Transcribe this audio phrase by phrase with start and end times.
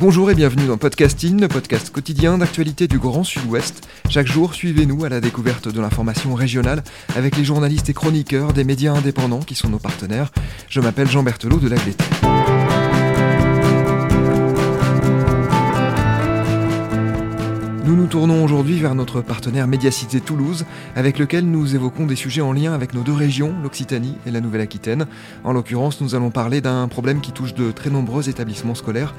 [0.00, 3.86] Bonjour et bienvenue dans Podcasting, le podcast quotidien d'actualité du Grand Sud-Ouest.
[4.08, 6.82] Chaque jour, suivez-nous à la découverte de l'information régionale
[7.14, 10.32] avec les journalistes et chroniqueurs des médias indépendants qui sont nos partenaires.
[10.70, 12.02] Je m'appelle Jean Berthelot de l'Agleté.
[17.84, 20.64] Nous nous tournons aujourd'hui vers notre partenaire Médiacité Toulouse,
[20.96, 24.40] avec lequel nous évoquons des sujets en lien avec nos deux régions, l'Occitanie et la
[24.40, 25.06] Nouvelle-Aquitaine.
[25.44, 29.12] En l'occurrence, nous allons parler d'un problème qui touche de très nombreux établissements scolaires,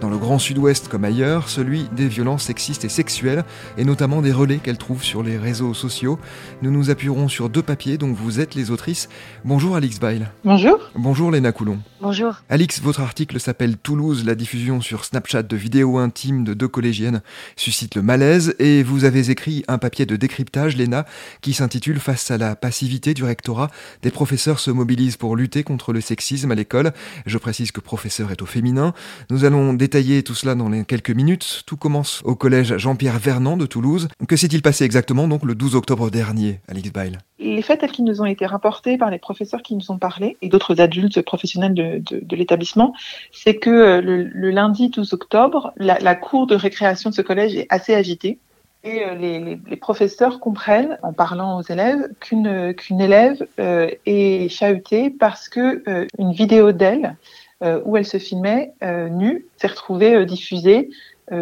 [0.00, 3.44] dans le Grand Sud-Ouest comme ailleurs, celui des violences sexistes et sexuelles,
[3.76, 6.18] et notamment des relais qu'elles trouvent sur les réseaux sociaux.
[6.62, 9.08] Nous nous appuierons sur deux papiers dont vous êtes les autrices.
[9.44, 10.28] Bonjour Alix Bail.
[10.44, 10.78] Bonjour.
[10.94, 11.78] Bonjour Léna Coulon.
[12.00, 12.34] Bonjour.
[12.48, 17.22] Alix, votre article s'appelle Toulouse, la diffusion sur Snapchat de vidéos intimes de deux collégiennes
[17.56, 21.06] suscite le malaise, et vous avez écrit un papier de décryptage, Léna,
[21.40, 23.70] qui s'intitule Face à la passivité du rectorat,
[24.02, 26.92] des professeurs se mobilisent pour lutter contre le sexisme à l'école.
[27.26, 28.94] Je précise que professeur est au féminin.
[29.30, 31.62] Nous allons détailler tout cela dans les quelques minutes.
[31.64, 34.08] Tout commence au collège Jean-Pierre Vernant de Toulouse.
[34.28, 38.04] Que s'est-il passé exactement donc le 12 octobre dernier, Alix Bail Les faits tels qu'ils
[38.04, 41.72] nous ont été rapportés par les professeurs qui nous ont parlé et d'autres adultes professionnels
[41.72, 42.92] de, l'établissement,
[43.32, 47.66] c'est que euh, le, lundi 12 octobre, la, cour de récréation de ce collège est
[47.70, 48.38] assez agitée.
[48.84, 55.08] Et euh, les, professeurs comprennent, en parlant aux élèves, qu'une qu'une élève euh, est chahutée
[55.08, 57.14] parce que euh, une vidéo d'elle euh,
[57.62, 60.90] où elle se filmait euh, nue s'est retrouvée euh, diffusée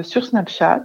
[0.02, 0.82] sur Snapchat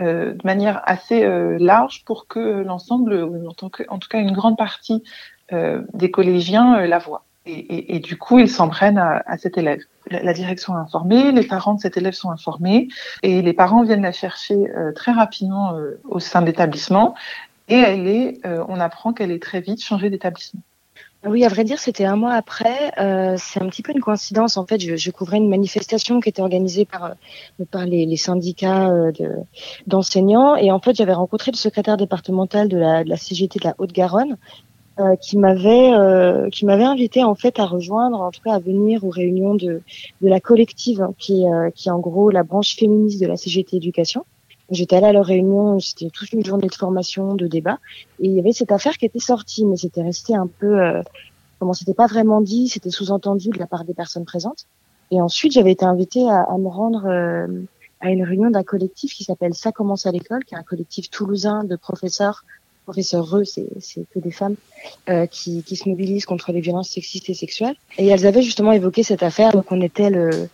[0.00, 1.26] de manière assez
[1.58, 5.02] large pour que l'ensemble, en, en, tout cas une grande partie
[5.50, 7.24] des collégiens la voient.
[7.46, 9.80] Et, et, et, du coup, ils s'en prennent à, à, cet élève.
[10.10, 12.88] La, la, direction est informée, les parents de cet élève sont informés,
[13.22, 17.14] et les parents viennent la chercher euh, très rapidement euh, au sein de l'établissement,
[17.68, 20.62] et elle est, euh, on apprend qu'elle est très vite changée d'établissement.
[21.26, 22.92] Oui, à vrai dire, c'était un mois après.
[22.98, 24.56] Euh, c'est un petit peu une coïncidence.
[24.56, 27.14] En fait, je, couvrais une manifestation qui était organisée par
[27.70, 28.90] par les, syndicats
[29.86, 34.36] d'enseignants, et en fait, j'avais rencontré le secrétaire départemental de la, CGT de la Haute-Garonne,
[35.00, 38.58] euh, qui m'avait euh, qui m'avait invité en fait à rejoindre, en tout cas à
[38.60, 39.82] venir aux réunions de
[40.20, 43.36] de la collective hein, qui euh, qui est en gros la branche féministe de la
[43.36, 44.24] CGT Éducation.
[44.70, 47.78] J'étais allée à leur réunion, c'était toute une journée de formation, de débat,
[48.20, 51.02] et il y avait cette affaire qui était sortie, mais c'était resté un peu, euh,
[51.58, 54.66] comment c'était pas vraiment dit, c'était sous-entendu de la part des personnes présentes.
[55.10, 57.46] Et ensuite, j'avais été invitée à, à me rendre euh,
[58.00, 61.10] à une réunion d'un collectif qui s'appelle Ça commence à l'école, qui est un collectif
[61.10, 62.44] toulousain de professeurs
[62.84, 63.66] professeurs eux, c'est
[64.14, 64.56] que des femmes
[65.08, 67.76] euh, qui, qui, se mobilisent contre les violences sexistes et sexuelles.
[67.98, 69.52] Et elles avaient justement évoqué cette affaire.
[69.52, 70.48] Donc on était le,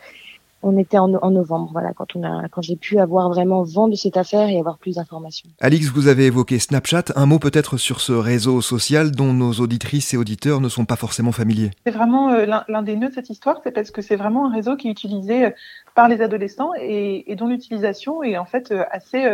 [0.62, 3.88] on était en, en novembre, voilà, quand on a, quand j'ai pu avoir vraiment vent
[3.88, 5.48] de cette affaire et avoir plus d'informations.
[5.60, 7.04] Alix, vous avez évoqué Snapchat.
[7.16, 10.96] Un mot peut-être sur ce réseau social dont nos auditrices et auditeurs ne sont pas
[10.96, 11.70] forcément familiers.
[11.86, 14.52] C'est vraiment euh, l'un des nœuds de cette histoire, c'est parce que c'est vraiment un
[14.52, 15.50] réseau qui est utilisé euh,
[15.94, 19.24] par les adolescents et, et dont l'utilisation est en fait euh, assez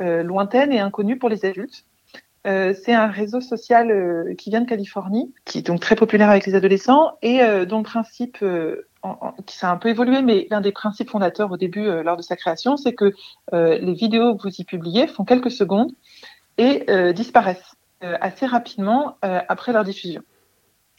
[0.00, 1.84] euh, lointaine et inconnue pour les adultes.
[2.46, 6.30] Euh, c'est un réseau social euh, qui vient de Californie, qui est donc très populaire
[6.30, 8.38] avec les adolescents et euh, dont le principe,
[9.04, 9.08] euh,
[9.46, 12.22] qui s'est un peu évolué, mais l'un des principes fondateurs au début, euh, lors de
[12.22, 13.12] sa création, c'est que
[13.52, 15.92] les vidéos que vous y publiez font quelques secondes
[16.58, 16.84] et
[17.14, 20.22] disparaissent assez rapidement après leur diffusion.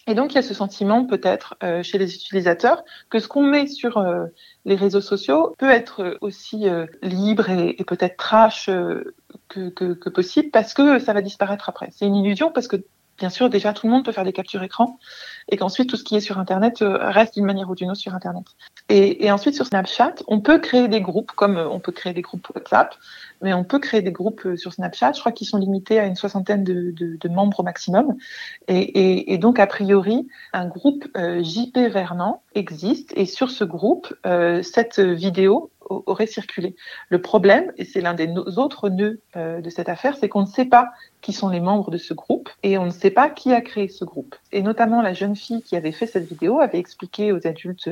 [0.07, 3.43] Et donc, il y a ce sentiment peut-être euh, chez les utilisateurs que ce qu'on
[3.43, 4.25] met sur euh,
[4.65, 8.69] les réseaux sociaux peut être aussi euh, libre et, peut-être trash
[9.47, 11.89] que, possible parce que ça va disparaître après.
[11.91, 12.77] C'est une illusion parce que
[13.17, 14.97] bien sûr, déjà, tout le monde peut faire des captures écran
[15.49, 18.13] et qu'ensuite, tout ce qui est sur Internet reste d'une manière ou d'une autre sur
[18.13, 18.45] Internet.
[18.89, 22.47] Et, ensuite, sur Snapchat, on peut créer des groupes, comme on peut créer des groupes
[22.53, 22.95] WhatsApp,
[23.41, 25.13] mais on peut créer des groupes sur Snapchat.
[25.13, 28.15] Je crois qu'ils sont limités à une soixantaine de, membres au maximum.
[28.67, 33.11] Et, donc, a priori, un groupe euh, JP Vernant existe.
[33.15, 36.75] Et sur ce groupe, euh, cette vidéo aurait circulé.
[37.09, 40.47] Le problème, et c'est l'un des autres nœuds euh, de cette affaire, c'est qu'on ne
[40.47, 43.53] sait pas qui sont les membres de ce groupe et on ne sait pas qui
[43.53, 44.35] a créé ce groupe.
[44.51, 47.89] Et notamment la jeune fille qui avait fait cette vidéo avait expliqué aux adultes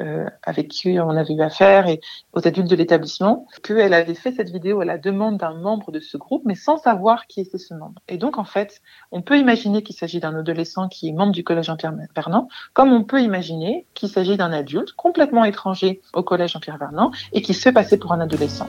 [0.00, 2.00] euh, avec qui on avait eu affaire et
[2.32, 6.00] aux adultes de l'établissement qu'elle avait fait cette vidéo à la demande d'un membre de
[6.00, 8.00] ce groupe mais sans savoir qui était ce membre.
[8.08, 8.80] Et donc en fait,
[9.10, 12.92] on peut imaginer qu'il s'agit d'un adolescent qui est membre du collège Jean-Pierre Vernant, comme
[12.92, 17.54] on peut imaginer qu'il s'agit d'un adulte complètement étranger au collège Jean-Pierre Vernant et qui
[17.54, 18.68] se passer pour un adolescent.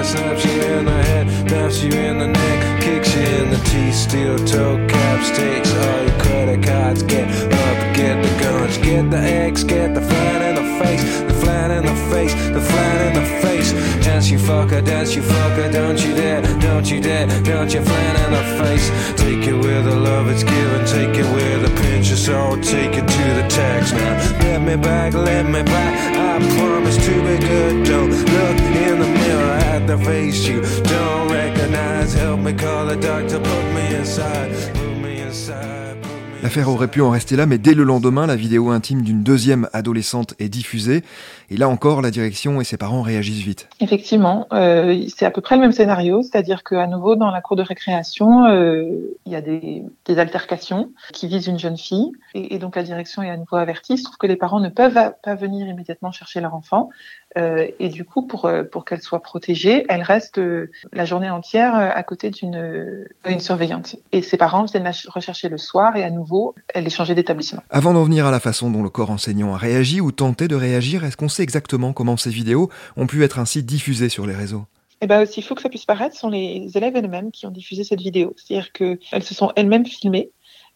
[0.00, 3.56] Cracker, snaps you in the head, snaps you in the neck, kicks you in the
[3.56, 3.94] teeth.
[3.94, 7.02] Steel toe caps, takes all your credit cards.
[7.02, 11.34] Get up, get the guns, get the X, get the flat in the face, the
[11.34, 13.72] flat in the face, the flat in the face.
[14.04, 18.14] Dance you fucker, dance you fucker, don't you dare, don't you dare, don't you flat
[18.24, 18.88] in the face.
[19.16, 22.94] Take it with the love it's given, take it with a pinch of salt, take
[22.94, 24.38] it to the tax now.
[24.40, 26.16] Let me back, let me back.
[26.16, 27.86] I promise to be good.
[27.86, 29.59] Don't look in the mirror
[29.90, 32.14] the face you don't recognize.
[32.14, 35.96] Help me call the doctor, put me inside, put me inside.
[36.42, 39.68] L'affaire aurait pu en rester là, mais dès le lendemain, la vidéo intime d'une deuxième
[39.74, 41.02] adolescente est diffusée.
[41.50, 43.68] Et là encore, la direction et ses parents réagissent vite.
[43.80, 47.56] Effectivement, euh, c'est à peu près le même scénario, c'est-à-dire qu'à nouveau, dans la cour
[47.56, 52.12] de récréation, euh, il y a des, des, altercations qui visent une jeune fille.
[52.34, 53.94] Et, et, donc la direction est à nouveau avertie.
[53.94, 56.88] Il se trouve que les parents ne peuvent pas venir immédiatement chercher leur enfant.
[57.38, 61.30] Euh, et du coup, pour, euh, pour qu'elle soit protégée, elle reste euh, la journée
[61.30, 63.96] entière euh, à côté d'une une surveillante.
[64.10, 67.62] Et ses parents viennent la rechercher le soir et à nouveau, elle est changée d'établissement.
[67.70, 70.56] Avant d'en venir à la façon dont le corps enseignant a réagi ou tenté de
[70.56, 74.34] réagir, est-ce qu'on sait exactement comment ces vidéos ont pu être ainsi diffusées sur les
[74.34, 74.64] réseaux?
[75.00, 77.50] Eh ben, s'il faut que ça puisse paraître, ce sont les élèves elles-mêmes qui ont
[77.50, 78.34] diffusé cette vidéo.
[78.36, 80.30] C'est-à-dire qu'elles se sont elles-mêmes filmées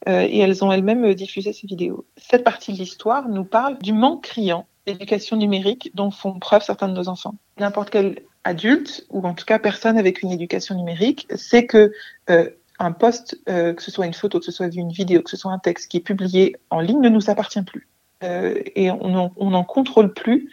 [0.06, 2.06] et elles ont elles-mêmes diffusé ces vidéos.
[2.16, 6.88] Cette partie de l'histoire nous parle du manque criant l'éducation numérique dont font preuve certains
[6.88, 7.34] de nos enfants.
[7.58, 11.92] N'importe quel adulte, ou en tout cas personne avec une éducation numérique, sait que
[12.31, 15.31] euh, un post, euh, que ce soit une photo, que ce soit une vidéo, que
[15.31, 17.88] ce soit un texte qui est publié en ligne, ne nous appartient plus.
[18.22, 20.50] Euh, et on n'en contrôle plus,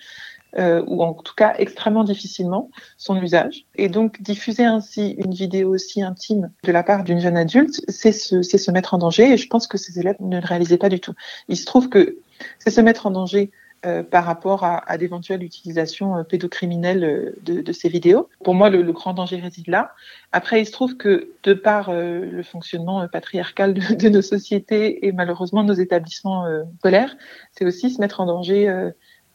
[0.57, 3.65] euh, ou en tout cas extrêmement difficilement, son usage.
[3.75, 8.11] Et donc diffuser ainsi une vidéo aussi intime de la part d'une jeune adulte, c'est
[8.11, 9.31] se, se mettre en danger.
[9.31, 11.13] Et je pense que ces élèves ne le réalisaient pas du tout.
[11.47, 12.17] Il se trouve que
[12.59, 13.51] c'est se mettre en danger
[13.83, 18.29] euh, par rapport à, à d'éventuelles utilisations euh, pédocriminelles euh, de, de, ces vidéos.
[18.43, 19.95] Pour moi, le, le, grand danger réside là.
[20.31, 25.11] Après, il se trouve que de par le fonctionnement patriarcal de, de, nos sociétés et
[25.11, 26.45] malheureusement nos établissements
[26.77, 27.17] scolaires,
[27.53, 28.91] c'est aussi se mettre en danger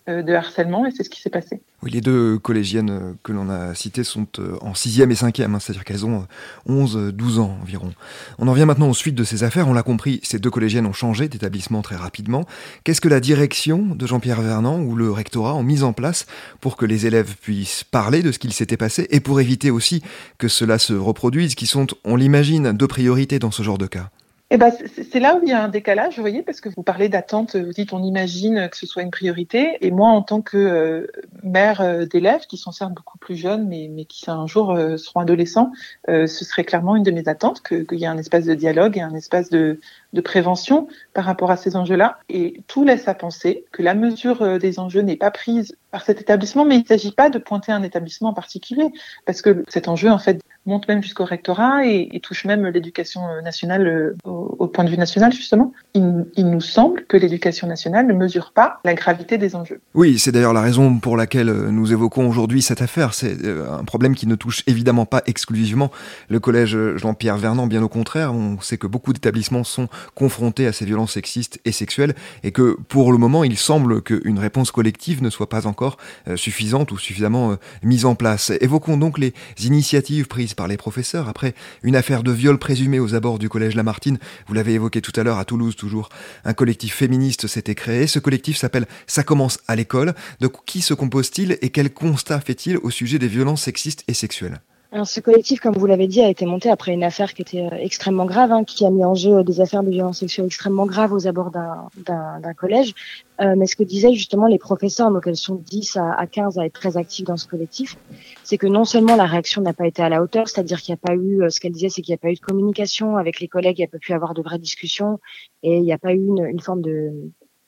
[0.06, 1.60] de harcèlement et c'est ce qui s'est passé.
[1.82, 5.54] Oui, les deux collégiennes euh, que l'on a citées sont euh, en sixième et cinquième,
[5.54, 6.26] hein, c'est-à-dire qu'elles ont
[6.68, 7.92] 11-12 ans environ.
[8.38, 9.68] On en vient maintenant aux suites de ces affaires.
[9.68, 12.46] On l'a compris, ces deux collégiennes ont changé d'établissement très rapidement.
[12.84, 16.26] Qu'est-ce que la direction de Jean-Pierre Vernant ou le rectorat ont mis en place
[16.60, 20.02] pour que les élèves puissent parler de ce qu'il s'était passé et pour éviter aussi
[20.38, 24.10] que cela se reproduise, qui sont, on l'imagine, deux priorités dans ce genre de cas?
[24.50, 26.84] Eh ben, c'est là où il y a un décalage, vous voyez, parce que vous
[26.84, 30.40] parlez d'attente, vous dites on imagine que ce soit une priorité, et moi en tant
[30.40, 31.06] que euh,
[31.42, 34.98] mère euh, d'élèves qui sont certes beaucoup plus jeunes, mais, mais qui un jour euh,
[34.98, 35.72] seront adolescents,
[36.06, 39.00] ce serait clairement une de mes attentes qu'il y ait un espace de dialogue et
[39.00, 39.80] un espace de,
[40.12, 42.18] de prévention par rapport à ces enjeux-là.
[42.28, 46.20] Et tout laisse à penser que la mesure des enjeux n'est pas prise par cet
[46.20, 48.92] établissement, mais il ne s'agit pas de pointer un établissement en particulier,
[49.24, 53.20] parce que cet enjeu en fait monte même jusqu'au rectorat et, et touche même l'éducation
[53.42, 58.52] nationale au, point de vue national, justement, il, nous semble que l'éducation nationale ne mesure
[58.52, 59.80] pas la gravité des enjeux.
[59.94, 63.14] Oui, c'est d'ailleurs la raison pour laquelle euh, nous évoquons aujourd'hui cette affaire.
[63.14, 65.90] C'est euh, un problème qui ne touche évidemment pas exclusivement
[66.28, 68.34] le collège Jean-Pierre Vernant, bien au contraire.
[68.34, 72.76] On sait que beaucoup d'établissements sont confrontés à ces violences sexistes et sexuelles et que
[72.88, 75.96] pour le moment, il semble qu'une réponse collective ne soit pas encore
[76.28, 78.52] euh, suffisante ou suffisamment mise en place.
[78.60, 83.14] Évoquons donc les initiatives prises par les professeurs après une affaire de viol présumé aux
[83.14, 84.18] abords du collège Lamartine.
[84.48, 86.08] Vous l'avez évoqué tout à l'heure à Toulouse toujours.
[86.44, 88.06] Un collectif féministe s'était créé.
[88.06, 90.14] Ce collectif s'appelle Ça commence à l'école.
[90.40, 94.60] De qui se compose-t-il et quel constat fait-il au sujet des violences sexistes et sexuelles?
[94.92, 97.62] Alors, ce collectif, comme vous l'avez dit, a été monté après une affaire qui était
[97.62, 100.86] euh, extrêmement grave, hein, qui a mis en jeu des affaires de violence sexuelle extrêmement
[100.86, 102.94] graves aux abords d'un collège.
[103.40, 106.58] Euh, mais ce que disaient justement les professeurs, donc elles sont 10 à, à 15
[106.58, 107.96] à être très actifs dans ce collectif,
[108.44, 111.00] c'est que non seulement la réaction n'a pas été à la hauteur, c'est-à-dire qu'il n'y
[111.02, 113.16] a pas eu, euh, ce qu'elle disait, c'est qu'il n'y a pas eu de communication
[113.16, 115.18] avec les collègues, il n'y a pas pu avoir de vraies discussions
[115.64, 117.10] et il n'y a pas eu une, une forme de,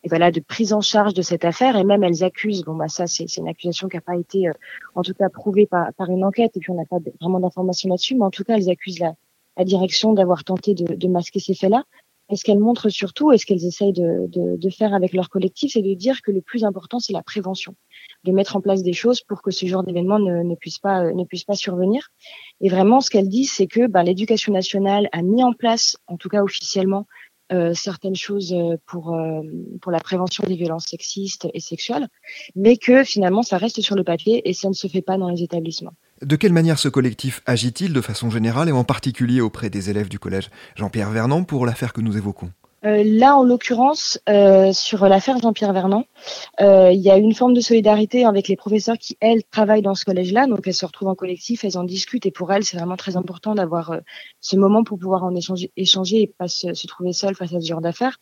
[0.08, 1.76] de prise en charge de cette affaire.
[1.76, 4.52] Et même elles accusent bon bah ça c'est une accusation qui n'a pas été euh,
[4.94, 8.14] en tout cas prouvée par, une enquête et puis on n'a pas vraiment d'informations là-dessus
[8.16, 9.14] mais en tout cas elles accusent la,
[9.64, 11.82] direction d'avoir tenté de, masquer ces faits-là.
[12.30, 15.82] Et ce qu'elles montrent surtout, et ce qu'elles essayent de, faire avec leur collectif, c'est
[15.82, 17.74] de dire que le plus important, c'est la prévention,
[18.22, 21.24] de mettre en place des choses pour que ce genre d'événement ne, puisse pas ne
[21.24, 22.10] puisse pas survenir.
[22.60, 26.18] Et vraiment, ce qu'elles disent, c'est que ben, l'éducation nationale a mis en place, en
[26.18, 27.06] tout cas officiellement,
[27.52, 29.40] euh, certaines choses euh, pour euh,
[29.81, 32.09] pour la prévention des violences sexistes et sexuelles,
[32.55, 35.31] mais que finalement ça reste sur le papier et ça ne se fait pas dans
[35.31, 35.95] les établissements.
[36.21, 40.09] De quelle manière ce collectif agit-il de façon générale et en particulier auprès des élèves
[40.09, 40.50] du collège?
[40.76, 42.50] Jean-Pierre Vernant pour l'affaire que nous évoquons
[42.85, 46.04] euh, là, en l'occurrence, euh, sur l'affaire Jean-Pierre Vernant,
[46.61, 49.94] euh, il y a une forme de solidarité avec les professeurs qui, elles, travaillent dans
[49.94, 50.47] ce collège-là.
[50.47, 52.26] Donc, elles se retrouvent en collectif, elles en discutent.
[52.26, 53.99] Et pour elles, c'est vraiment très important d'avoir euh,
[54.40, 57.61] ce moment pour pouvoir en échanger, échanger et pas se, se trouver seule face à
[57.61, 58.18] ce genre d'affaires.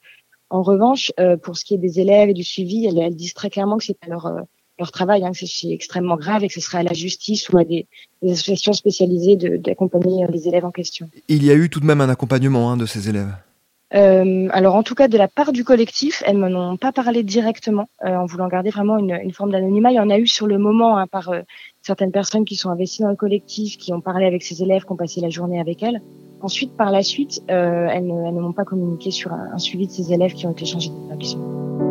[0.48, 3.34] En revanche, euh, pour ce qui est des élèves et du suivi, elles, elles disent
[3.34, 4.32] très clairement que c'est pas leur
[4.78, 7.56] leur travail, hein, que c'est extrêmement grave et que ce serait à la justice ou
[7.56, 7.86] à des,
[8.20, 11.08] des associations spécialisées d'accompagner les élèves en question.
[11.28, 13.32] Il y a eu tout de même un accompagnement hein, de ces élèves
[13.94, 17.22] euh, alors en tout cas de la part du collectif, elles m'en ont pas parlé
[17.22, 19.92] directement euh, en voulant garder vraiment une, une forme d'anonymat.
[19.92, 21.42] Il y en a eu sur le moment hein, par euh,
[21.82, 24.92] certaines personnes qui sont investies dans le collectif, qui ont parlé avec ces élèves, qui
[24.92, 26.02] ont passé la journée avec elles.
[26.40, 29.58] Ensuite, par la suite, euh, elles, ne, elles ne m'ont pas communiqué sur un, un,
[29.58, 31.85] suivi de ces élèves qui ont été changés d'établissement.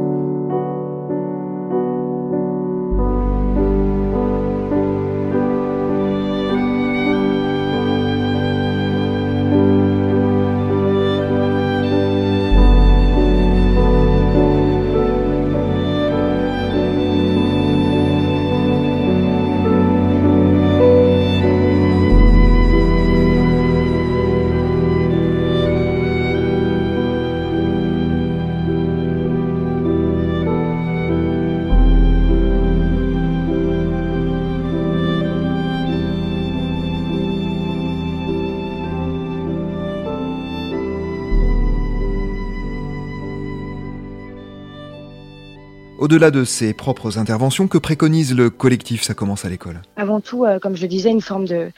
[46.05, 49.81] Au-delà de ses propres interventions, que préconise le collectif Ça commence à l'école?
[49.95, 51.71] Avant tout, euh, comme je le disais, une forme de,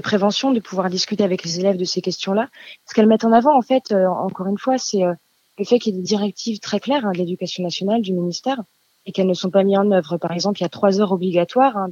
[0.00, 2.48] prévention, de pouvoir discuter avec les élèves de ces questions-là.
[2.86, 5.12] Ce qu'elles mettent en avant, en fait, euh, encore une fois, c'est euh,
[5.58, 8.62] le fait qu'il y ait des directives très claires hein, de l'éducation nationale, du ministère,
[9.04, 10.16] et qu'elles ne sont pas mises en œuvre.
[10.16, 11.90] Par exemple, il y a trois heures obligatoires hein,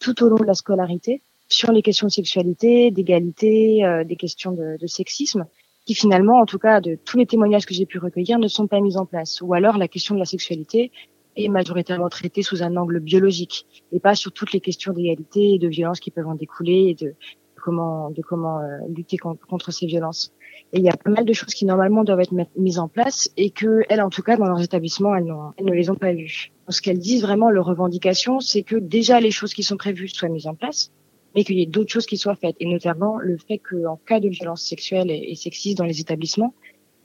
[0.00, 4.86] tout au long de la scolarité sur les questions de sexualité, d'égalité, des questions de
[4.86, 5.46] sexisme
[5.84, 8.66] qui finalement, en tout cas de tous les témoignages que j'ai pu recueillir, ne sont
[8.66, 9.40] pas mis en place.
[9.42, 10.90] Ou alors la question de la sexualité
[11.36, 15.58] est majoritairement traitée sous un angle biologique et pas sur toutes les questions d'égalité et
[15.58, 17.14] de violence qui peuvent en découler et de
[17.56, 20.32] comment de comment euh, lutter contre ces violences.
[20.72, 23.30] Et il y a pas mal de choses qui normalement doivent être mises en place
[23.36, 26.12] et que elles, en tout cas, dans leurs établissements, elles, elles ne les ont pas
[26.12, 26.52] vues.
[26.68, 30.28] Ce qu'elles disent vraiment, leurs revendications, c'est que déjà les choses qui sont prévues soient
[30.28, 30.92] mises en place,
[31.34, 34.20] mais qu'il y ait d'autres choses qui soient faites, et notamment le fait qu'en cas
[34.20, 36.54] de violence sexuelle et, et, sexiste dans les établissements,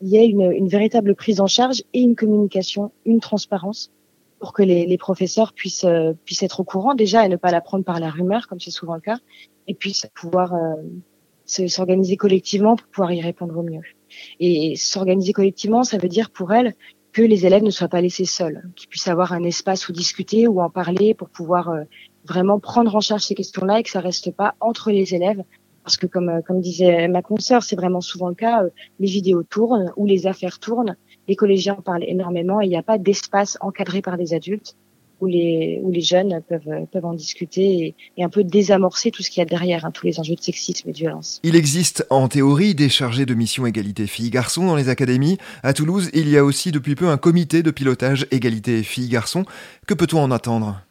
[0.01, 3.91] il y ait une, véritable prise en charge et une communication, une transparence
[4.39, 7.51] pour que les, les professeurs puissent euh, puissent être au courant déjà et ne pas
[7.51, 9.19] la prendre par la rumeur comme c'est souvent le cas,
[9.67, 10.75] et puissent pouvoir euh,
[11.45, 13.81] s'organiser collectivement pour pouvoir y répondre au mieux.
[14.39, 16.75] Et s'organiser collectivement, ça veut dire pour elles
[17.12, 20.48] que les élèves ne soient pas laissés seuls, qu'ils puissent avoir un espace où discuter
[20.48, 21.83] ou en parler pour pouvoir euh,
[22.29, 25.43] vraiment prendre en charge ces questions-là et que ça reste pas entre les élèves.
[25.83, 28.69] Parce que comme, euh, comme disait ma consoeur, c'est vraiment souvent le cas, euh,
[29.00, 30.95] les vidéos tournent ou les affaires tournent,
[31.27, 34.75] les collégiens parlent énormément et il n'y a pas d'espace encadré par des adultes
[35.21, 39.24] où les, où les jeunes peuvent, peuvent en discuter et, et un peu désamorcer tout
[39.24, 41.39] ce qu'il y a derrière, hein, tous les enjeux de sexisme et de violence.
[41.43, 45.38] Il existe en théorie des chargés de mission égalité filles-garçons dans les académies.
[45.63, 49.45] À Toulouse, il y a aussi depuis peu un comité de pilotage égalité filles-garçons.
[49.88, 50.81] Que peut-on en attendre?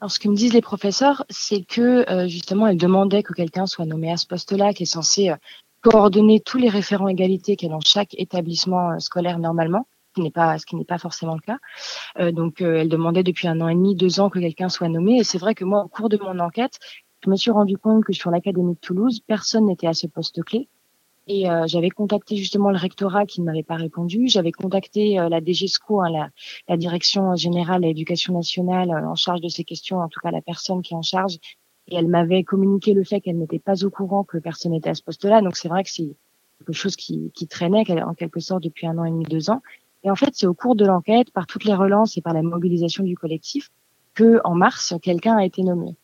[0.00, 3.66] Alors, ce que me disent les professeurs, c'est que euh, justement, elles demandaient que quelqu'un
[3.66, 5.36] soit nommé à ce poste-là, qui est censé euh,
[5.80, 10.14] coordonner tous les référents égalité qu'il y a dans chaque établissement euh, scolaire normalement, ce
[10.14, 11.58] qui n'est pas, ce qui n'est pas forcément le cas.
[12.32, 15.18] Donc, elles demandaient depuis un an et demi, deux ans que quelqu'un soit nommé.
[15.18, 16.78] Et c'est vrai que moi, au cours de mon enquête,
[17.24, 20.42] je me suis rendu compte que sur l'académie de Toulouse, personne n'était à ce poste
[20.42, 20.68] clé.
[21.28, 24.28] Et euh, j'avais contacté justement le rectorat qui ne m'avait pas répondu.
[24.28, 26.30] J'avais contacté euh, la DGSCO, hein, la,
[26.68, 30.30] la, direction générale de l'éducation nationale euh, en charge de ces questions, en tout cas
[30.30, 31.38] la personne qui est en charge.
[31.88, 34.94] Et elle m'avait communiqué le fait qu'elle n'était pas au courant que personne n'était à
[34.94, 35.40] ce poste-là.
[35.42, 36.14] Donc c'est vrai que c'est
[36.58, 39.62] quelque chose qui, qui traînait en quelque sorte depuis un an et demi, deux ans.
[40.04, 42.42] Et en fait, c'est au cours de l'enquête, par toutes les relances et par la
[42.42, 43.70] mobilisation du collectif,
[44.14, 45.96] que en mars, quelqu'un a été nommé.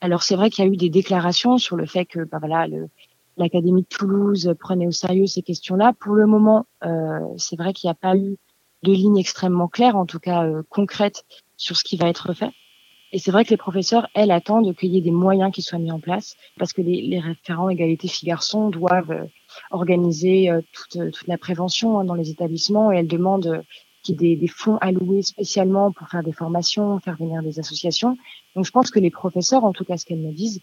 [0.00, 2.66] Alors c'est vrai qu'il y a eu des déclarations sur le fait que, bah voilà,
[2.66, 2.88] le,
[3.36, 5.92] l'Académie de Toulouse prenait au sérieux ces questions-là.
[5.98, 8.36] Pour le moment, euh, c'est vrai qu'il n'y a pas eu
[8.82, 11.24] de ligne extrêmement claire, en tout cas euh, concrète,
[11.56, 12.50] sur ce qui va être fait.
[13.12, 15.78] Et c'est vrai que les professeurs, elles, attendent qu'il y ait des moyens qui soient
[15.78, 19.28] mis en place, parce que les, les référents égalité filles-garçons doivent
[19.70, 23.62] organiser toute, toute, la prévention hein, dans les établissements et elle demande
[24.02, 27.60] qu'il y ait des, des, fonds alloués spécialement pour faire des formations, faire venir des
[27.60, 28.18] associations.
[28.56, 30.60] Donc je pense que les professeurs, en tout cas ce qu'elles me disent,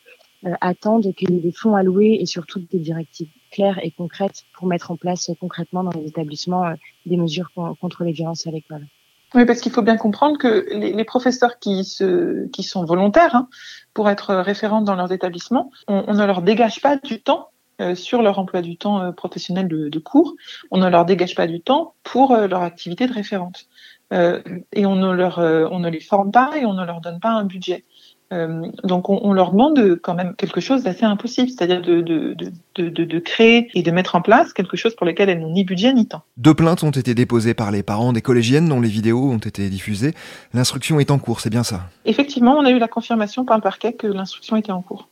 [0.60, 4.68] attendent qu'il y ait des fonds alloués et surtout des directives claires et concrètes pour
[4.68, 6.74] mettre en place concrètement dans les établissements
[7.06, 8.88] des mesures contre les violences à l'école.
[9.34, 13.48] Oui, parce qu'il faut bien comprendre que les, professeurs qui, sont volontaires hein,
[13.94, 18.22] pour être référents dans leurs établissements, on, ne leur dégage pas du temps euh, sur
[18.22, 20.36] leur emploi du temps euh, professionnel de, cours.
[20.70, 23.68] On ne leur dégage pas du temps pour euh, leur activité de référente.
[24.12, 27.86] et on ne les forme pas et on ne leur donne pas un budget.
[28.32, 32.36] Euh, donc on, on, leur demande quand même quelque chose d'assez impossible, c'est-à-dire de, de,
[32.76, 35.66] de, de, créer et de mettre en place quelque chose pour lequel elles n'ont ni
[35.66, 36.22] budget ni temps.
[36.38, 39.70] Deux plaintes ont été déposées par les parents des collégiennes dont les vidéos ont été
[39.70, 40.14] diffusées.
[40.54, 41.82] L'instruction est en cours, c'est bien ça?
[42.06, 45.10] Effectivement, on a eu la confirmation par le parquet que l'instruction était en cours.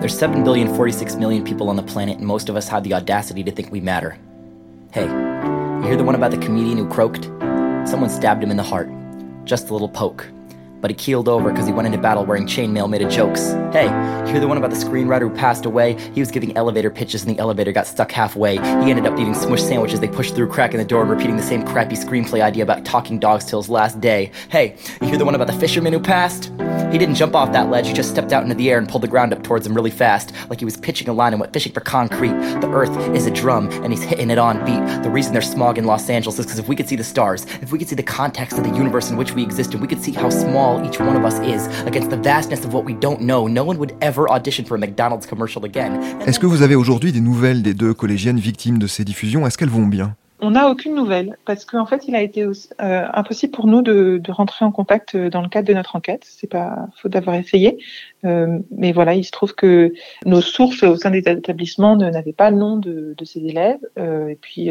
[0.00, 2.92] There's 7 billion 46 million people on the planet and most of us have the
[2.92, 4.18] audacity to think we matter.
[4.92, 5.08] Hey,
[5.84, 7.24] you hear the one about the comedian who croaked?
[7.86, 8.88] Someone stabbed him in the heart.
[9.44, 10.26] Just a little poke.
[10.84, 13.52] But he keeled over because he went into battle wearing chainmail made of jokes.
[13.72, 13.86] Hey,
[14.26, 15.94] you hear the one about the screenwriter who passed away?
[16.12, 18.56] He was giving elevator pitches and the elevator got stuck halfway.
[18.56, 21.38] He ended up eating smush sandwiches they pushed through crack in the door and repeating
[21.38, 24.30] the same crappy screenplay idea about talking dogs till his last day.
[24.50, 26.52] Hey, you hear the one about the fisherman who passed?
[26.92, 29.02] He didn't jump off that ledge, he just stepped out into the air and pulled
[29.02, 31.52] the ground up towards him really fast, like he was pitching a line and went
[31.52, 32.34] fishing for concrete.
[32.60, 35.02] The earth is a drum, and he's hitting it on beat.
[35.02, 37.46] The reason there's smog in Los Angeles is because if we could see the stars,
[37.62, 39.88] if we could see the context of the universe in which we exist, and we
[39.88, 42.94] could see how small each one of us is against the vastness of what we
[42.94, 46.00] don't know, no one would ever audition for a McDonald's commercial again.
[46.26, 49.46] Est-ce que vous avez aujourd'hui des nouvelles des deux collégiennes victimes de ces diffusions?
[49.46, 50.16] Est-ce qu'elles vont bien?
[50.40, 52.52] On n'a aucune nouvelle parce qu'en fait, il a été euh,
[53.14, 56.22] impossible pour nous de, de, rentrer en contact euh, dans le cadre de notre enquête.
[56.24, 57.78] C'est pas faute d'avoir essayé,
[58.26, 59.94] euh, mais voilà, il se trouve que
[60.26, 64.28] nos sources au sein des établissements n'avaient pas le nom de, de ces élèves, euh,
[64.28, 64.68] et puis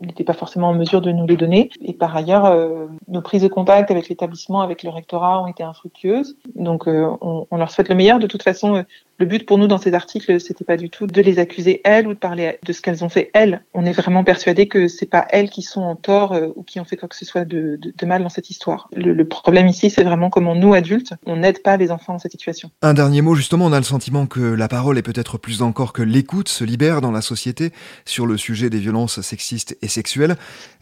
[0.00, 1.70] n'était pas forcément en mesure de nous les donner.
[1.82, 5.62] Et par ailleurs, euh, nos prises de contact avec l'établissement, avec le rectorat ont été
[5.62, 6.36] infructueuses.
[6.54, 8.18] Donc, euh, on, on, leur souhaite le meilleur.
[8.18, 8.82] De toute façon, euh,
[9.18, 12.06] le but pour nous dans ces articles, c'était pas du tout de les accuser elles
[12.06, 13.62] ou de parler de ce qu'elles ont fait elles.
[13.74, 16.78] On est vraiment persuadé que c'est pas elles qui sont en tort euh, ou qui
[16.78, 18.88] ont fait quoi que ce soit de, de, de mal dans cette histoire.
[18.94, 22.18] Le, le problème ici, c'est vraiment comment nous adultes, on n'aide pas les enfants dans
[22.18, 22.70] cette situation.
[22.82, 25.92] Un dernier mot, justement, on a le sentiment que la parole est peut-être plus encore
[25.92, 27.72] que l'écoute se libère dans la société
[28.04, 30.36] sur le sujet des violences sexistes et sexuelle.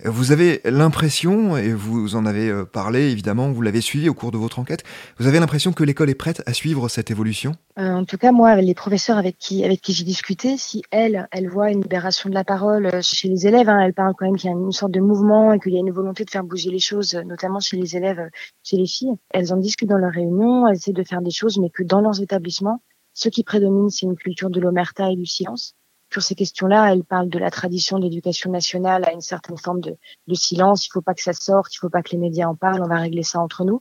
[0.04, 4.38] Vous avez l'impression, et vous en avez parlé évidemment, vous l'avez suivi au cours de
[4.38, 4.84] votre enquête,
[5.18, 7.52] vous avez l'impression que l'école est prête à suivre cette évolution?
[7.78, 11.28] Euh, En tout cas, moi, les professeurs avec qui, avec qui j'ai discuté, si elles,
[11.32, 14.36] elles voient une libération de la parole chez les élèves, hein, elles parlent quand même
[14.36, 16.44] qu'il y a une sorte de mouvement et qu'il y a une volonté de faire
[16.44, 18.28] bouger les choses, notamment chez les élèves,
[18.62, 19.14] chez les filles.
[19.30, 22.00] Elles en discutent dans leurs réunions, elles essaient de faire des choses, mais que dans
[22.00, 22.82] leurs établissements,
[23.14, 25.74] ce qui prédomine, c'est une culture de l'omerta et du silence
[26.12, 29.80] sur ces questions-là, elle parle de la tradition de l'éducation nationale à une certaine forme
[29.80, 29.96] de,
[30.28, 30.86] de silence.
[30.86, 32.82] Il faut pas que ça sorte, il faut pas que les médias en parlent.
[32.82, 33.80] On va régler ça entre nous.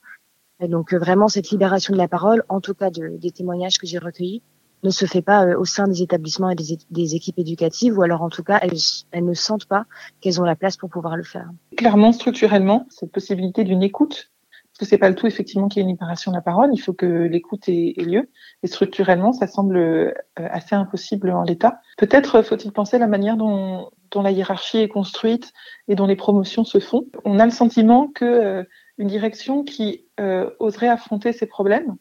[0.59, 3.77] Et donc euh, vraiment cette libération de la parole, en tout cas de, des témoignages
[3.77, 4.41] que j'ai recueillis,
[4.83, 8.21] ne se fait pas euh, au sein des établissements et des, équipes éducatives, ou alors
[8.21, 9.85] en tout cas elles, ne sentent pas
[10.21, 11.49] qu'elles ont la place pour pouvoir le faire.
[11.75, 14.31] Clairement, structurellement, cette possibilité d'une écoute
[14.77, 16.69] parce que c'est pas le tout effectivement qu'il y ait une libération de la parole.
[16.73, 18.29] Il faut que l'écoute ait, lieu.
[18.61, 21.79] Et structurellement, ça semble euh, assez impossible en l'état.
[21.97, 25.53] Peut-être faut-il penser la manière dont, dont, la hiérarchie est construite
[25.87, 27.05] et dont les promotions se font.
[27.23, 28.65] On a le sentiment que
[28.97, 31.97] une direction qui euh, oserait affronter ces problèmes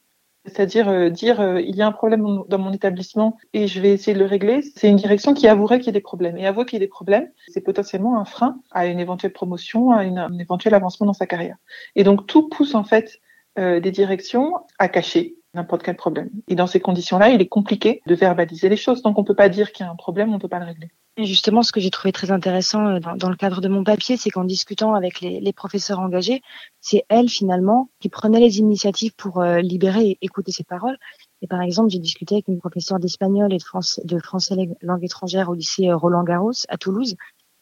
[0.47, 3.91] c'est-à-dire euh, dire euh, il y a un problème dans mon établissement et je vais
[3.91, 6.37] essayer de le régler, c'est une direction qui avouerait qu'il y a des problèmes.
[6.37, 9.91] Et avouer qu'il y a des problèmes, c'est potentiellement un frein à une éventuelle promotion,
[9.91, 11.57] à une, un éventuel avancement dans sa carrière.
[11.97, 13.21] Et donc tout pousse en fait
[13.59, 16.31] euh, des directions à cacher n'importe quel problème.
[16.49, 19.03] Et dans ces conditions-là, il est compliqué de verbaliser les choses.
[19.03, 20.91] Donc on peut pas dire qu'il y a un problème, on peut pas le régler.
[21.17, 24.17] Justement, ce que j'ai trouvé très intéressant euh, dans, dans, le cadre de mon papier,
[24.17, 26.43] c'est qu'en discutant avec les, les, professeurs engagés,
[26.81, 30.99] c'est elles finalement qui prenaient les initiatives pour euh, libérer et écouter ces paroles.
[31.41, 35.51] Et par exemple, j'ai discuté avec une professeure d'espagnol et de, de français langue étrangère
[35.51, 37.15] au lycée euh, Roland Garros à Toulouse,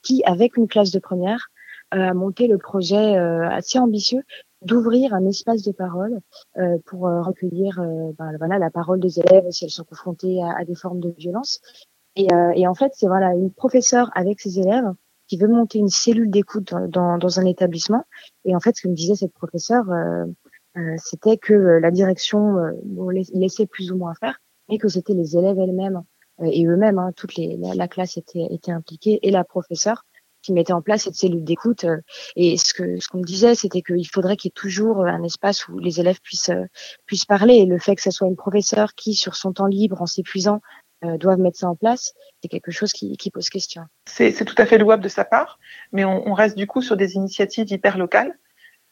[0.03, 1.49] qui, avec une classe de première,
[1.95, 4.23] euh, a monté le projet assez ambitieux
[4.65, 6.21] d'ouvrir un espace de parole
[6.57, 10.59] euh, pour recueillir euh, ben, voilà la parole des élèves si elles sont confrontées à,
[10.59, 11.61] à des formes de violence.
[12.17, 14.91] Et, et en fait, c'est voilà une professeure avec ses élèves
[15.29, 18.05] qui veut monter une cellule d'écoute dans, dans, un établissement.
[18.45, 19.85] Et en fait, ce que me disait cette professeure,
[20.99, 22.57] c'était que la direction
[23.33, 26.03] laissait plus ou moins faire, mais que c'était les élèves elles-mêmes
[26.45, 30.05] et eux-mêmes, hein, toute les, la, la, classe était, était impliquée et la professeure
[30.43, 31.87] qui mettait en place cette cellule d'écoute.
[32.35, 35.23] Et ce que ce qu'on me disait, c'était qu'il faudrait qu'il y ait toujours un
[35.23, 36.51] espace où les élèves puissent
[37.07, 37.55] puissent parler.
[37.55, 40.61] Et le fait que ce soit une professeure qui, sur son temps libre, en s'épuisant,
[41.19, 43.83] doivent mettre ça en place, c'est quelque chose qui, qui pose question.
[44.07, 45.59] C'est tout à fait louable de sa part,
[45.93, 48.39] mais on, on, reste du coup sur des initiatives hyper locales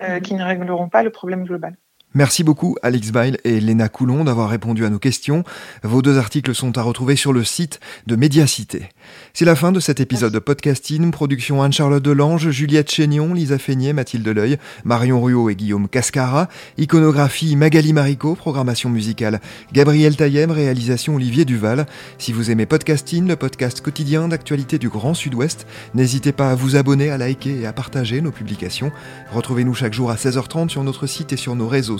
[0.02, 0.20] euh, mmh.
[0.22, 1.76] qui ne régleront pas le problème global.
[2.12, 5.44] Merci beaucoup Alex Bail et Léna Coulon d'avoir répondu à nos questions.
[5.84, 8.88] Vos deux articles sont à retrouver sur le site de Médiacité.
[9.32, 11.12] C'est la fin de cet épisode de podcasting.
[11.12, 16.48] Production Anne-Charlotte Delange, Juliette Chénion, Lisa Feignet, Mathilde Leuil, Marion Ruot et Guillaume Cascara.
[16.78, 19.40] Iconographie Magali Marico, programmation musicale
[19.72, 21.86] Gabriel Taillem, réalisation Olivier Duval.
[22.18, 26.74] Si vous aimez podcasting, le podcast quotidien d'actualité du Grand Sud-Ouest, n'hésitez pas à vous
[26.74, 28.90] abonner, à liker et à partager nos publications.
[29.32, 31.99] Retrouvez-nous chaque jour à 16h30 sur notre site et sur nos réseaux